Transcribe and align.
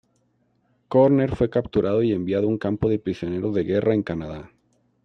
Körner 0.87 1.35
fue 1.35 1.51
capturado 1.51 2.01
y 2.01 2.11
enviado 2.11 2.47
a 2.47 2.49
un 2.49 2.57
campo 2.57 2.89
de 2.89 2.97
prisioneros 2.97 3.53
de 3.53 3.65
guerra 3.65 3.93
en 3.93 4.01
Canadá. 4.01 4.51